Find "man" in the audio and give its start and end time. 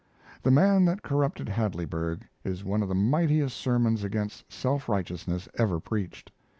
0.49-0.85